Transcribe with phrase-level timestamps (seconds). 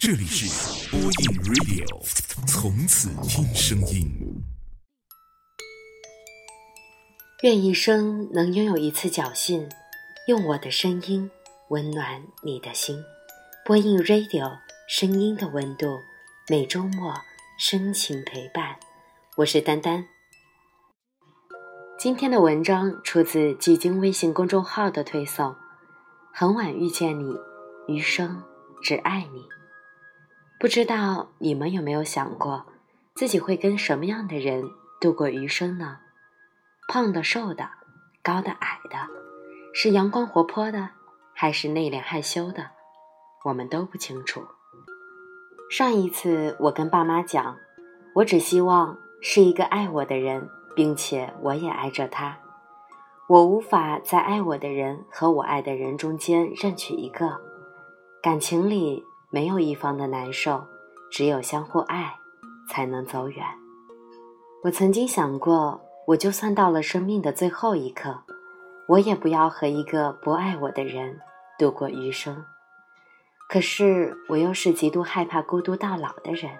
[0.00, 1.86] 这里是播音 Radio，
[2.46, 4.10] 从此听声音。
[7.42, 9.68] 愿一生能拥有一次侥幸，
[10.26, 11.30] 用我的声音
[11.68, 13.04] 温暖你的心。
[13.62, 15.98] 播音 Radio，声音的温度，
[16.48, 17.14] 每周末
[17.58, 18.76] 深情陪伴。
[19.36, 20.06] 我是丹丹。
[21.98, 25.54] 今天的文章出自几经微信公众号的推送。
[26.32, 27.36] 很晚遇见你，
[27.86, 28.42] 余生
[28.82, 29.59] 只爱你。
[30.60, 32.66] 不知道你们有没有想过，
[33.14, 34.62] 自己会跟什么样的人
[35.00, 36.00] 度过余生呢？
[36.86, 37.66] 胖的、瘦的，
[38.22, 38.98] 高的、矮的，
[39.72, 40.90] 是阳光活泼的，
[41.32, 42.72] 还是内敛害羞的？
[43.46, 44.44] 我们都不清楚。
[45.70, 47.56] 上一次我跟爸妈讲，
[48.16, 50.46] 我只希望是一个爱我的人，
[50.76, 52.36] 并且我也爱着他。
[53.28, 57.40] 我无法在爱我的人和我爱的人中间任取一个，
[58.22, 59.06] 感情里。
[59.30, 60.66] 没有一方的难受，
[61.10, 62.14] 只有相互爱，
[62.68, 63.46] 才能走远。
[64.64, 68.22] 我曾经想过，我就算到了生命的最后一刻，
[68.88, 71.20] 我也不要和一个不爱我的人
[71.58, 72.44] 度过余生。
[73.48, 76.50] 可是我又是极度害怕孤独到老的人。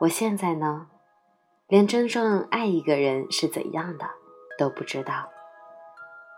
[0.00, 0.88] 我现在呢，
[1.68, 4.04] 连真正爱一个人是怎样的
[4.58, 5.28] 都不知道。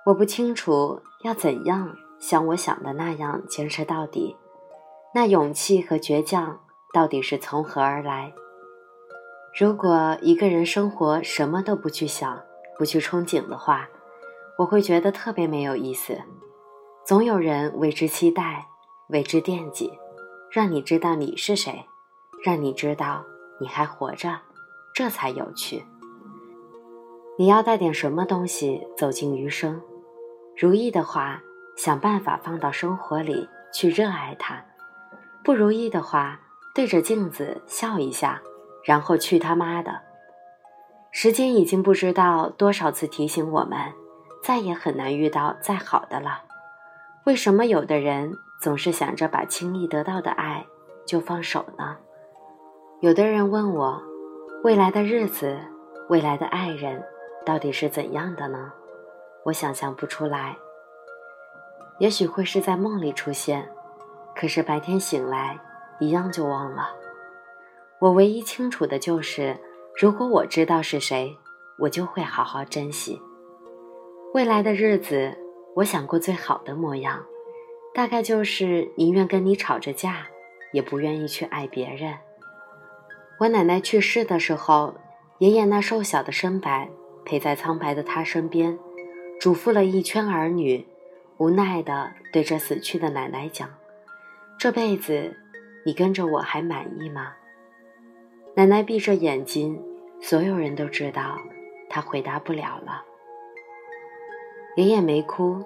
[0.06, 4.36] 我不清楚要怎样像我想的那样坚持到底。
[5.16, 6.60] 那勇气和倔强
[6.92, 8.32] 到底是从何而来？
[9.56, 12.42] 如果一个人生活什么都不去想、
[12.76, 13.88] 不去憧憬的话，
[14.58, 16.20] 我会觉得特别没有意思。
[17.04, 18.66] 总有人为之期待、
[19.10, 19.92] 为之惦记，
[20.50, 21.86] 让你知道你是谁，
[22.44, 23.24] 让你知道
[23.60, 24.40] 你还活着，
[24.92, 25.84] 这才有趣。
[27.38, 29.80] 你要带点什么东西走进余生？
[30.56, 31.40] 如意的话，
[31.76, 34.60] 想办法放到生活里去，热爱它。
[35.44, 36.40] 不如意的话，
[36.74, 38.40] 对着镜子笑一下，
[38.82, 40.00] 然后去他妈的！
[41.10, 43.78] 时间已经不知道多少次提醒我们，
[44.42, 46.42] 再也很难遇到再好的了。
[47.27, 50.66] 为什么有的人总是想着把轻易得到的爱
[51.06, 51.98] 就放手呢？
[53.00, 54.02] 有的人问我，
[54.62, 55.58] 未来的日子，
[56.08, 57.04] 未来的爱人，
[57.44, 58.72] 到底是怎样的呢？
[59.44, 60.56] 我想象不出来。
[61.98, 63.70] 也许会是在梦里出现。
[64.34, 65.58] 可是白天醒来，
[66.00, 66.89] 一样就忘了。
[68.00, 69.56] 我唯一清楚的就是，
[69.96, 71.36] 如果我知道是谁，
[71.78, 73.20] 我就会好好珍惜。
[74.34, 75.36] 未来的日子，
[75.77, 77.24] 我想过最好的模样，
[77.95, 80.27] 大概就是宁愿跟你吵着架，
[80.72, 82.14] 也不愿意去爱别人。
[83.39, 84.95] 我奶奶去世的时候，
[85.39, 86.89] 爷爷那瘦小的身板
[87.24, 88.78] 陪在苍白的她身边，
[89.40, 90.86] 嘱咐了一圈儿女，
[91.39, 93.68] 无奈地对着死去的奶奶讲。
[94.64, 95.36] 这辈子，
[95.85, 97.35] 你跟着我还满意吗？
[98.55, 99.79] 奶奶闭着眼睛，
[100.23, 101.39] 所有人都知道，
[101.91, 103.05] 她回答不了了。
[104.77, 105.63] 爷爷没哭，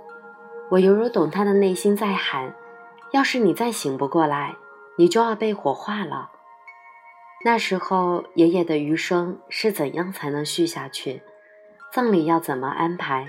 [0.72, 2.56] 我犹如懂他的内心在喊：
[3.12, 4.56] 要是你再醒不过来，
[4.96, 6.32] 你就要被火化了。
[7.44, 11.22] 那时候，爷爷的余生是怎样才能续下去？
[11.92, 13.28] 葬礼要怎么安排？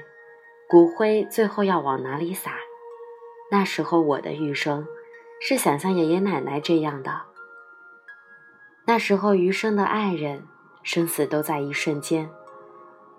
[0.67, 2.53] 骨灰最后要往哪里撒？
[3.51, 4.87] 那时候，我的余生。
[5.41, 7.21] 是想像爷爷奶奶这样的，
[8.85, 10.43] 那时候余生的爱人，
[10.83, 12.29] 生死都在一瞬间。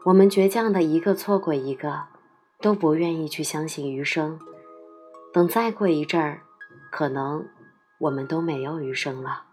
[0.04, 2.04] 我们倔强的一个错过一个，
[2.60, 4.38] 都不愿意去相信余生。
[5.32, 6.42] 等再过一阵儿，
[6.90, 7.48] 可能
[7.98, 9.44] 我们都没有余生了。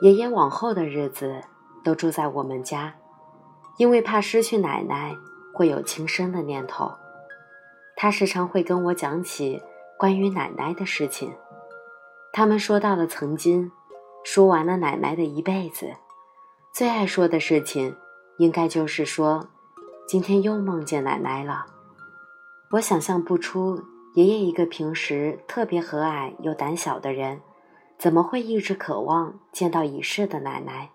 [0.00, 1.42] 爷爷往后的日子
[1.84, 2.94] 都住在我们家，
[3.76, 5.14] 因为怕失去奶奶，
[5.52, 6.92] 会有轻生的念头。
[7.96, 9.62] 他时常会跟我讲起。
[9.98, 11.34] 关于奶奶的事情，
[12.32, 13.72] 他们说到了曾经，
[14.22, 15.92] 说完了奶奶的一辈子，
[16.72, 17.96] 最爱说的事情，
[18.38, 19.48] 应该就是说，
[20.06, 21.66] 今天又梦见奶奶了。
[22.70, 23.82] 我想象不出
[24.14, 27.40] 爷爷一个平时特别和蔼又胆小的人，
[27.98, 30.88] 怎么会一直渴望见到已逝的奶奶。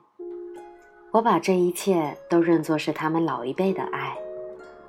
[1.12, 4.18] 我把这一切都认作是他们老一辈的爱，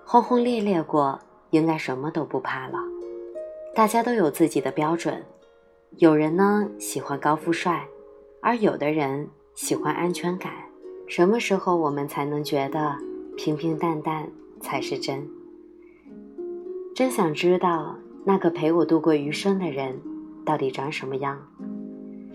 [0.04, 1.18] 轰轰烈烈过，
[1.50, 2.78] 应该什么都不怕了。
[3.74, 5.20] 大家都有自己的标准，
[5.96, 7.84] 有人呢喜欢高富帅，
[8.40, 10.52] 而有的人喜欢安全感。
[11.08, 12.96] 什么时候我们才能觉得
[13.36, 14.30] 平平淡淡
[14.60, 15.28] 才是真？
[16.94, 20.00] 真想知道那个陪我度过余生的人
[20.46, 21.36] 到底长什么样？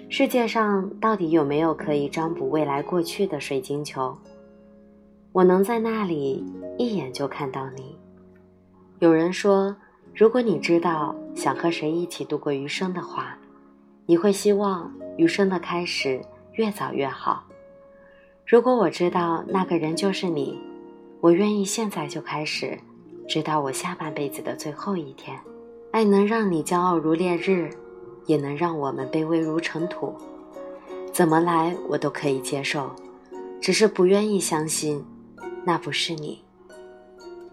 [0.10, 4.14] 世界上到底有没有可以占卜未来过去的水晶球？
[5.32, 6.44] 我能在那里
[6.78, 7.98] 一眼就看到你。
[9.00, 9.74] 有人说。
[10.20, 13.38] 如果你知道想和谁一起度过余生的话，
[14.06, 16.22] 你会希望余生的开始
[16.56, 17.46] 越早越好。
[18.46, 20.60] 如果我知道那个人就是你，
[21.22, 22.78] 我愿意现在就开始，
[23.30, 25.40] 直到我下半辈子的最后一天。
[25.92, 27.70] 爱能让你骄傲如烈日，
[28.26, 30.14] 也能让我们卑微如尘土。
[31.14, 32.94] 怎么来我都可以接受，
[33.62, 35.02] 只是不愿意相信，
[35.64, 36.44] 那不是你。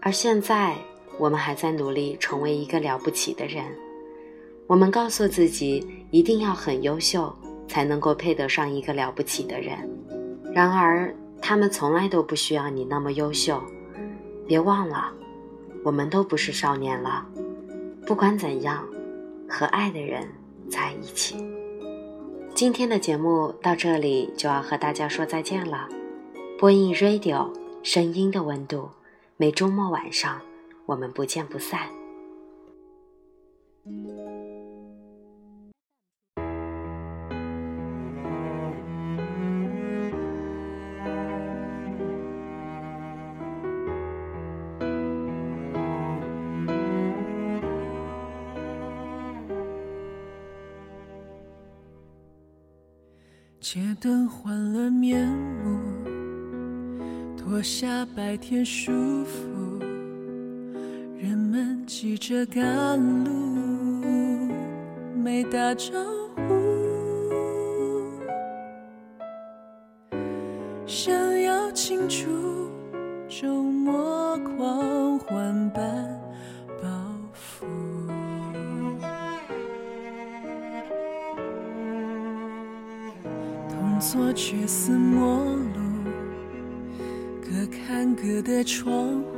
[0.01, 0.75] 而现在，
[1.17, 3.63] 我们还在努力成为一个了不起的人。
[4.67, 7.33] 我们告诉自己，一定要很优秀，
[7.67, 9.77] 才能够配得上一个了不起的人。
[10.53, 13.61] 然而，他们从来都不需要你那么优秀。
[14.45, 15.11] 别忘了，
[15.83, 17.25] 我们都不是少年了。
[18.05, 18.87] 不管怎样，
[19.47, 20.27] 和爱的人
[20.69, 21.35] 在一起。
[22.53, 25.87] 今天的节目到这里就要和大家说再见了。
[26.57, 27.53] 播音 Radio
[27.83, 28.89] 声音的温度，
[29.37, 30.41] 每周末晚上
[30.87, 31.81] 我们不见不散。
[53.59, 55.77] 街灯换了面目，
[57.37, 58.93] 脱下白天束
[59.25, 59.76] 缚，
[62.17, 63.31] 急着赶路，
[65.15, 65.91] 没打招
[66.35, 66.41] 呼，
[70.87, 72.25] 想要庆祝
[73.29, 76.17] 周末狂欢般。
[83.99, 85.81] 做却似陌路，
[87.41, 89.36] 各看各的窗户，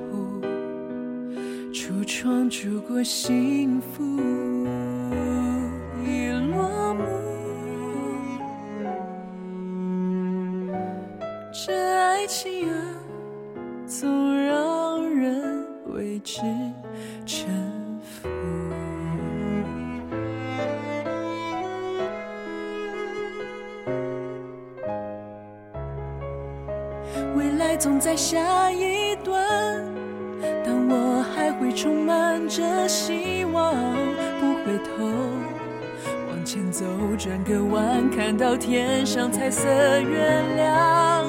[2.09, 4.03] 橱窗住过幸福
[6.03, 7.03] 已落幕，
[11.53, 12.73] 这爱情啊，
[13.85, 15.63] 总让人
[15.93, 16.41] 为之
[17.27, 17.47] 沉
[18.01, 18.27] 浮。
[27.35, 29.88] 未来总在下一段，
[37.19, 41.25] 转个弯，看到天上彩色月亮。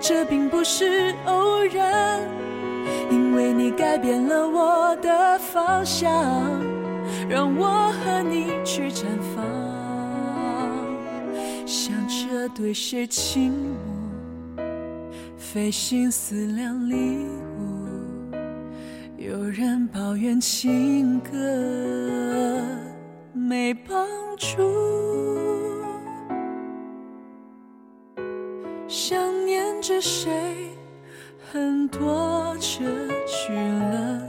[0.00, 2.20] 这并不是偶然，
[3.10, 6.08] 因为你改变了我的方向，
[7.28, 9.04] 让我和你去绽
[9.34, 9.44] 放，
[11.66, 14.62] 像这对谁倾慕。
[15.36, 17.26] 费心思量礼
[17.58, 18.30] 物，
[19.18, 21.30] 有人抱怨情歌
[23.34, 24.06] 没帮
[24.36, 24.56] 助，
[28.86, 30.30] 想念着谁，
[31.50, 32.80] 很多着
[33.26, 34.20] 去了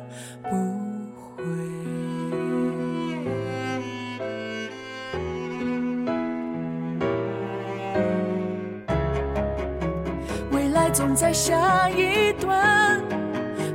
[0.43, 0.49] 不
[1.19, 1.43] 回。
[10.51, 10.89] 未来。
[10.93, 13.01] 总在下一段，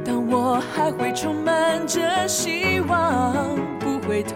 [0.04, 4.32] 但我还会充满着希望，不回头，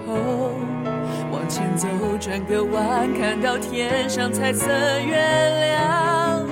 [1.52, 1.87] 前走，
[2.19, 4.66] 转个弯，看到天上彩色
[5.00, 5.15] 月
[5.60, 6.46] 亮。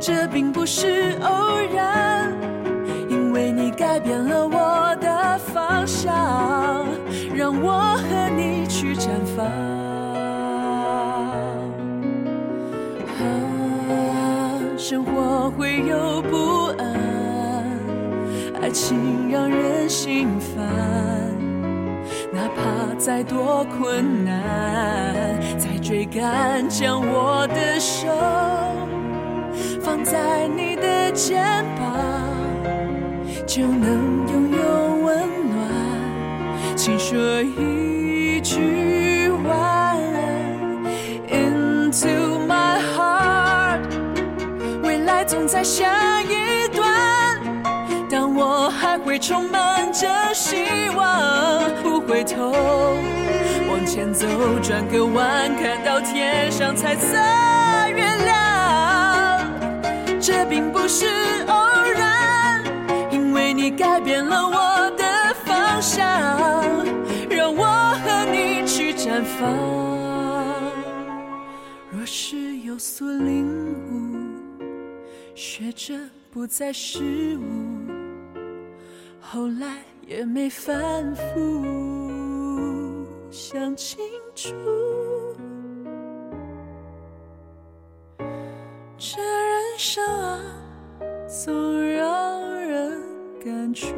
[0.00, 1.30] 这并不是偶
[1.72, 2.32] 然，
[3.08, 6.12] 因为你改变了我的方向，
[7.36, 9.46] 让我和你去绽放。
[14.76, 17.78] 生活会有不安，
[18.60, 20.66] 爱情让人心烦，
[22.54, 28.08] 怕再多困难，再追赶，将我的手
[29.82, 32.00] 放在你的肩膀，
[33.46, 36.76] 就能拥有温暖。
[36.76, 40.22] 请说一句晚安
[41.30, 43.80] ，Into my heart，
[44.82, 45.24] 未来。
[45.24, 46.53] 总在下一，
[49.14, 52.50] 会充满着希望，不回头，
[53.68, 54.26] 往前走，
[54.60, 57.16] 转个弯，看到天上彩色
[57.94, 59.48] 月亮。
[60.20, 61.06] 这并不是
[61.46, 61.54] 偶
[61.94, 62.64] 然，
[63.12, 66.04] 因为你改变了我的方向，
[67.30, 69.48] 让我和你去绽放。
[71.92, 74.24] 若是有所领悟。
[75.36, 75.94] 学着
[76.32, 77.73] 不再失误，
[79.26, 81.64] 后来也没反复，
[83.30, 83.98] 想清。
[84.34, 84.52] 楚，
[88.98, 90.40] 这人生啊，
[91.28, 93.00] 总让人
[93.44, 93.94] 感触。